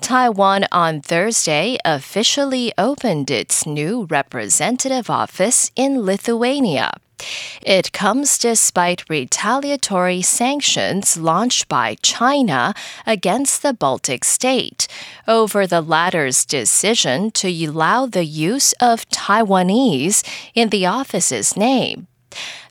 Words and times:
Taiwan 0.00 0.66
on 0.70 1.00
Thursday 1.00 1.76
officially 1.84 2.72
opened 2.78 3.30
its 3.30 3.66
new 3.66 4.06
representative 4.08 5.10
office 5.10 5.70
in 5.76 6.02
Lithuania. 6.02 6.92
It 7.62 7.92
comes 7.92 8.38
despite 8.38 9.08
retaliatory 9.10 10.22
sanctions 10.22 11.16
launched 11.16 11.68
by 11.68 11.96
China 12.02 12.74
against 13.06 13.62
the 13.62 13.74
Baltic 13.74 14.24
state 14.24 14.86
over 15.26 15.66
the 15.66 15.80
latter's 15.80 16.44
decision 16.44 17.30
to 17.32 17.48
allow 17.48 18.06
the 18.06 18.24
use 18.24 18.72
of 18.74 19.08
Taiwanese 19.08 20.22
in 20.54 20.68
the 20.68 20.86
office's 20.86 21.56
name. 21.56 22.06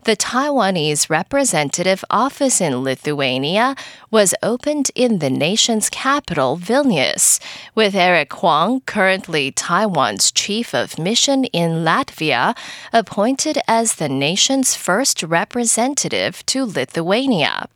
The 0.04 0.16
Taiwanese 0.16 1.10
representative 1.10 2.06
office 2.10 2.62
in 2.62 2.82
Lithuania 2.82 3.76
was 4.10 4.34
opened 4.42 4.90
in 4.96 5.20
the 5.20 5.30
nation's 5.30 5.90
capital, 5.90 6.58
Vilnius, 6.58 7.42
with 7.76 7.94
Eric 7.94 8.32
Huang, 8.34 8.82
currently 8.86 9.52
Taiwan's 9.52 10.32
chief 10.32 10.74
of 10.74 10.98
mission 10.98 11.44
in 11.46 11.84
Latvia, 11.84 12.56
appointed 12.94 13.60
as 13.68 13.96
the 13.96 14.08
nation's 14.08 14.76
first 14.76 15.24
representative 15.24 16.46
to 16.46 16.66
Lithuania. 16.66 17.68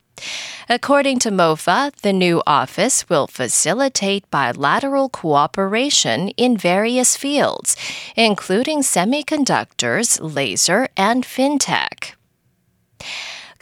According 0.68 1.18
to 1.20 1.30
MOFA, 1.30 1.92
the 2.02 2.12
new 2.12 2.42
office 2.46 3.08
will 3.08 3.26
facilitate 3.26 4.30
bilateral 4.30 5.08
cooperation 5.08 6.28
in 6.30 6.56
various 6.56 7.16
fields, 7.16 7.76
including 8.16 8.82
semiconductors, 8.82 10.18
laser, 10.20 10.88
and 10.96 11.24
fintech. 11.24 12.12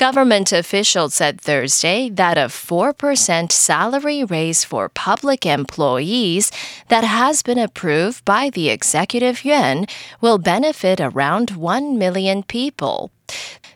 Government 0.00 0.50
officials 0.50 1.12
said 1.12 1.38
Thursday 1.38 2.08
that 2.08 2.38
a 2.38 2.46
4% 2.48 3.52
salary 3.52 4.24
raise 4.24 4.64
for 4.64 4.88
public 4.88 5.44
employees 5.44 6.50
that 6.88 7.04
has 7.04 7.42
been 7.42 7.58
approved 7.58 8.24
by 8.24 8.48
the 8.48 8.70
Executive 8.70 9.44
Yuan 9.44 9.84
will 10.22 10.38
benefit 10.38 11.02
around 11.02 11.50
1 11.50 11.98
million 11.98 12.42
people. 12.42 13.10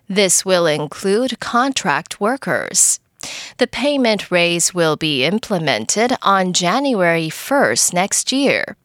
This 0.08 0.44
will 0.44 0.66
include 0.66 1.40
contract 1.40 2.20
workers. 2.20 3.00
The 3.58 3.66
payment 3.66 4.30
raise 4.30 4.74
will 4.74 4.96
be 4.96 5.24
implemented 5.24 6.16
on 6.22 6.52
January 6.52 7.28
1st 7.28 7.92
next 7.92 8.32
year. 8.32 8.76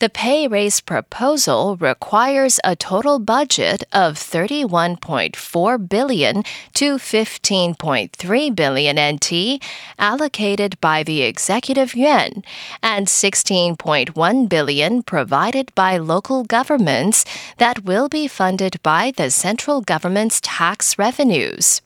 The 0.00 0.08
pay 0.08 0.48
raise 0.48 0.80
proposal 0.80 1.76
requires 1.76 2.58
a 2.64 2.74
total 2.74 3.18
budget 3.18 3.84
of 3.92 4.16
31.4 4.16 5.88
billion 5.88 6.42
to 6.74 6.96
15.3 6.96 8.56
billion 8.56 9.14
NT 9.14 9.62
allocated 9.98 10.80
by 10.80 11.02
the 11.02 11.22
executive 11.22 11.94
yuan 11.94 12.42
and 12.82 13.06
16.1 13.06 14.48
billion 14.48 15.02
provided 15.02 15.74
by 15.74 15.96
local 15.96 16.44
governments 16.44 17.24
that 17.58 17.84
will 17.84 18.08
be 18.08 18.26
funded 18.26 18.82
by 18.82 19.12
the 19.16 19.30
central 19.30 19.80
government's 19.80 20.40
tax 20.42 20.98
revenues. 20.98 21.80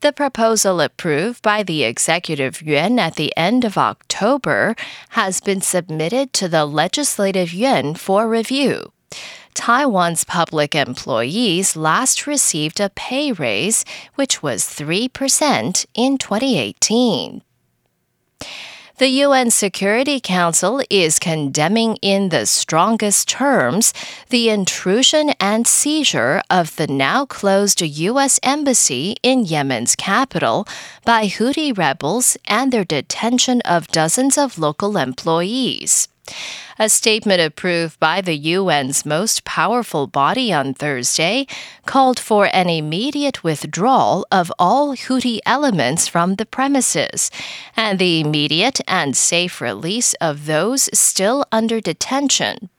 The 0.00 0.12
proposal 0.12 0.80
approved 0.80 1.42
by 1.42 1.62
the 1.62 1.84
Executive 1.84 2.62
Yuan 2.62 2.98
at 2.98 3.16
the 3.16 3.36
end 3.36 3.64
of 3.64 3.76
October 3.76 4.76
has 5.10 5.40
been 5.40 5.60
submitted 5.60 6.32
to 6.34 6.48
the 6.48 6.64
Legislative 6.64 7.52
Yuan 7.52 7.94
for 7.94 8.28
review. 8.28 8.92
Taiwan's 9.54 10.22
public 10.22 10.74
employees 10.76 11.74
last 11.74 12.26
received 12.26 12.78
a 12.78 12.90
pay 12.90 13.32
raise, 13.32 13.84
which 14.14 14.40
was 14.40 14.62
3% 14.64 15.86
in 15.94 16.16
2018. 16.16 17.42
The 18.98 19.22
UN 19.26 19.52
Security 19.52 20.18
Council 20.18 20.82
is 20.90 21.20
condemning 21.20 21.98
in 22.02 22.30
the 22.30 22.46
strongest 22.46 23.28
terms 23.28 23.94
the 24.30 24.48
intrusion 24.50 25.30
and 25.38 25.68
seizure 25.68 26.42
of 26.50 26.74
the 26.74 26.88
now 26.88 27.24
closed 27.24 27.80
U.S. 27.80 28.40
Embassy 28.42 29.14
in 29.22 29.44
Yemen's 29.44 29.94
capital 29.94 30.66
by 31.04 31.28
Houthi 31.28 31.70
rebels 31.78 32.36
and 32.48 32.72
their 32.72 32.84
detention 32.84 33.60
of 33.60 33.86
dozens 33.86 34.36
of 34.36 34.58
local 34.58 34.96
employees. 34.96 36.08
A 36.80 36.88
statement 36.88 37.40
approved 37.40 37.98
by 37.98 38.20
the 38.20 38.54
UN's 38.54 39.04
most 39.04 39.44
powerful 39.44 40.06
body 40.06 40.52
on 40.52 40.74
Thursday 40.74 41.48
called 41.86 42.20
for 42.20 42.48
an 42.54 42.68
immediate 42.68 43.42
withdrawal 43.42 44.24
of 44.30 44.52
all 44.60 44.94
Houthi 44.94 45.40
elements 45.44 46.06
from 46.06 46.36
the 46.36 46.46
premises 46.46 47.32
and 47.76 47.98
the 47.98 48.20
immediate 48.20 48.80
and 48.86 49.16
safe 49.16 49.60
release 49.60 50.14
of 50.20 50.46
those 50.46 50.88
still 50.96 51.44
under 51.50 51.80
detention. 51.80 52.70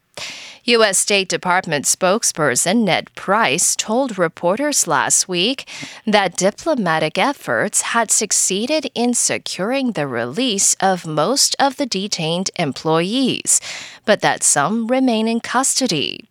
U.S. 0.65 0.97
State 0.97 1.29
Department 1.29 1.85
spokesperson 1.85 2.83
Ned 2.83 3.13
Price 3.15 3.75
told 3.75 4.17
reporters 4.17 4.87
last 4.87 5.27
week 5.27 5.67
that 6.05 6.35
diplomatic 6.35 7.17
efforts 7.17 7.81
had 7.81 8.11
succeeded 8.11 8.91
in 8.93 9.13
securing 9.13 9.93
the 9.93 10.07
release 10.07 10.75
of 10.75 11.05
most 11.07 11.55
of 11.59 11.77
the 11.77 11.85
detained 11.85 12.51
employees, 12.57 13.61
but 14.05 14.21
that 14.21 14.43
some 14.43 14.87
remain 14.87 15.27
in 15.27 15.39
custody. 15.39 16.29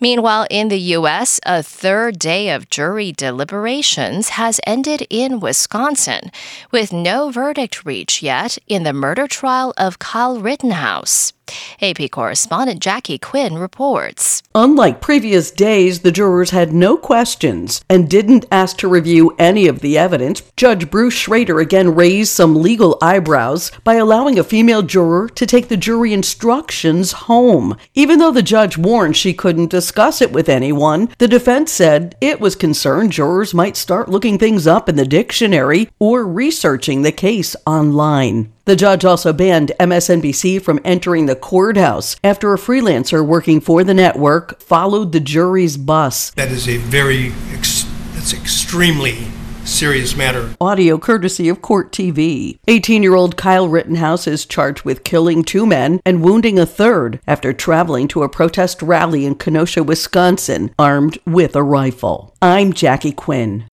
Meanwhile, 0.00 0.48
in 0.50 0.68
the 0.68 0.80
U.S., 0.98 1.38
a 1.46 1.62
third 1.62 2.18
day 2.18 2.50
of 2.50 2.68
jury 2.68 3.12
deliberations 3.12 4.30
has 4.30 4.60
ended 4.66 5.06
in 5.08 5.38
Wisconsin, 5.38 6.32
with 6.72 6.92
no 6.92 7.30
verdict 7.30 7.84
reached 7.84 8.20
yet 8.20 8.58
in 8.66 8.82
the 8.82 8.92
murder 8.92 9.28
trial 9.28 9.72
of 9.76 10.00
Kyle 10.00 10.40
Rittenhouse. 10.40 11.32
AP 11.80 12.10
correspondent 12.10 12.80
Jackie 12.80 13.18
Quinn 13.18 13.56
reports. 13.56 14.42
Unlike 14.54 15.00
previous 15.00 15.50
days, 15.50 16.00
the 16.00 16.12
jurors 16.12 16.50
had 16.50 16.72
no 16.72 16.96
questions 16.96 17.84
and 17.88 18.08
didn't 18.08 18.46
ask 18.50 18.76
to 18.78 18.88
review 18.88 19.34
any 19.38 19.66
of 19.66 19.80
the 19.80 19.96
evidence. 19.98 20.42
Judge 20.56 20.90
Bruce 20.90 21.14
Schroeder 21.14 21.60
again 21.60 21.94
raised 21.94 22.32
some 22.32 22.56
legal 22.56 22.98
eyebrows 23.00 23.70
by 23.84 23.94
allowing 23.94 24.38
a 24.38 24.44
female 24.44 24.82
juror 24.82 25.28
to 25.28 25.46
take 25.46 25.68
the 25.68 25.76
jury 25.76 26.12
instructions 26.12 27.12
home. 27.12 27.76
Even 27.94 28.18
though 28.18 28.32
the 28.32 28.42
judge 28.42 28.76
warned 28.78 29.16
she 29.16 29.34
couldn't 29.34 29.70
discuss 29.70 30.20
it 30.20 30.32
with 30.32 30.48
anyone, 30.48 31.08
the 31.18 31.28
defense 31.28 31.72
said 31.72 32.16
it 32.20 32.40
was 32.40 32.56
concerned 32.56 33.12
jurors 33.12 33.54
might 33.54 33.76
start 33.76 34.08
looking 34.08 34.38
things 34.38 34.66
up 34.66 34.88
in 34.88 34.96
the 34.96 35.04
dictionary 35.04 35.88
or 35.98 36.26
researching 36.26 37.02
the 37.02 37.12
case 37.12 37.56
online. 37.66 38.52
The 38.64 38.76
judge 38.76 39.04
also 39.04 39.32
banned 39.32 39.72
MSNBC 39.80 40.62
from 40.62 40.78
entering 40.84 41.26
the 41.26 41.34
courthouse 41.34 42.14
after 42.22 42.52
a 42.54 42.58
freelancer 42.58 43.26
working 43.26 43.60
for 43.60 43.82
the 43.82 43.92
network 43.92 44.60
followed 44.60 45.10
the 45.10 45.18
jury's 45.18 45.76
bus. 45.76 46.30
That 46.30 46.52
is 46.52 46.68
a 46.68 46.76
very, 46.76 47.32
ex- 47.52 47.84
that's 48.12 48.32
extremely 48.32 49.26
serious 49.64 50.16
matter. 50.16 50.54
Audio 50.60 50.96
courtesy 50.96 51.48
of 51.48 51.60
Court 51.60 51.90
TV. 51.90 52.58
18 52.68 53.02
year 53.02 53.16
old 53.16 53.36
Kyle 53.36 53.66
Rittenhouse 53.66 54.28
is 54.28 54.46
charged 54.46 54.84
with 54.84 55.02
killing 55.02 55.42
two 55.42 55.66
men 55.66 56.00
and 56.06 56.22
wounding 56.22 56.56
a 56.56 56.66
third 56.66 57.18
after 57.26 57.52
traveling 57.52 58.06
to 58.08 58.22
a 58.22 58.28
protest 58.28 58.80
rally 58.80 59.26
in 59.26 59.34
Kenosha, 59.34 59.82
Wisconsin, 59.82 60.72
armed 60.78 61.18
with 61.26 61.56
a 61.56 61.64
rifle. 61.64 62.32
I'm 62.40 62.72
Jackie 62.72 63.10
Quinn. 63.10 63.64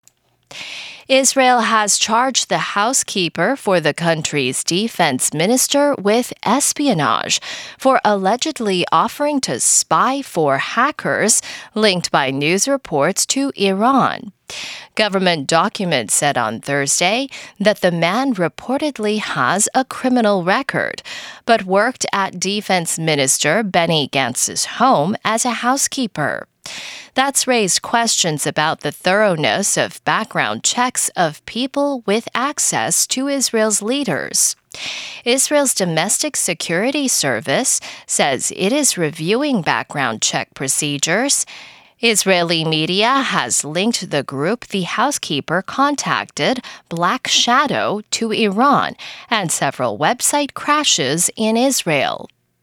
Israel 1.09 1.61
has 1.61 1.97
charged 1.97 2.49
the 2.49 2.75
housekeeper 2.77 3.55
for 3.55 3.79
the 3.79 3.95
country's 3.95 4.63
defense 4.63 5.33
minister 5.33 5.95
with 5.97 6.31
espionage 6.43 7.41
for 7.79 7.99
allegedly 8.05 8.85
offering 8.91 9.41
to 9.41 9.59
spy 9.59 10.21
for 10.21 10.59
hackers 10.59 11.41
linked 11.73 12.11
by 12.11 12.29
news 12.29 12.67
reports 12.67 13.25
to 13.25 13.51
Iran. 13.55 14.31
Government 14.93 15.47
documents 15.47 16.13
said 16.13 16.37
on 16.37 16.61
Thursday 16.61 17.27
that 17.59 17.81
the 17.81 17.91
man 17.91 18.35
reportedly 18.35 19.17
has 19.17 19.67
a 19.73 19.85
criminal 19.85 20.43
record, 20.43 21.01
but 21.47 21.65
worked 21.65 22.05
at 22.13 22.39
Defense 22.39 22.99
Minister 22.99 23.63
Benny 23.63 24.09
Gantz's 24.09 24.77
home 24.77 25.15
as 25.25 25.43
a 25.43 25.65
housekeeper. 25.65 26.48
That's 27.19 27.47
raised 27.47 27.81
questions 27.81 28.47
about 28.47 28.79
the 28.79 28.93
thoroughness 28.93 29.75
of 29.75 30.01
background 30.05 30.63
checks 30.63 31.09
of 31.17 31.45
people 31.45 32.01
with 32.05 32.29
access 32.33 33.05
to 33.07 33.27
Israel's 33.27 33.81
leaders. 33.81 34.55
Israel's 35.25 35.73
Domestic 35.73 36.37
Security 36.37 37.09
Service 37.09 37.81
says 38.07 38.53
it 38.55 38.71
is 38.71 38.97
reviewing 38.97 39.61
background 39.61 40.21
check 40.21 40.53
procedures. 40.53 41.45
Israeli 41.99 42.63
media 42.63 43.09
has 43.09 43.65
linked 43.65 44.11
the 44.11 44.23
group 44.23 44.67
the 44.67 44.83
housekeeper 44.83 45.61
contacted, 45.61 46.63
Black 46.87 47.27
Shadow, 47.27 47.99
to 48.11 48.31
Iran 48.31 48.95
and 49.29 49.51
several 49.51 49.99
website 49.99 50.53
crashes 50.53 51.29
in 51.35 51.57
Israel. 51.57 52.29